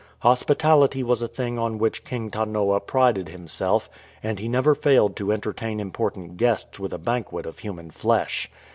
Hospitality 0.21 1.03
was 1.03 1.21
a 1.21 1.27
thing 1.27 1.59
on 1.59 1.77
which 1.77 2.03
King 2.03 2.31
Tanoa 2.31 2.79
prided 2.79 3.29
himself, 3.29 3.87
and 4.23 4.39
he 4.39 4.47
never 4.47 4.73
failed 4.73 5.15
to 5.17 5.31
entertain 5.31 5.79
important 5.79 6.37
guests 6.37 6.79
with 6.79 6.91
a 6.91 6.97
banquet 6.97 7.45
of 7.45 7.59
human 7.59 7.91
flesh. 7.91 8.49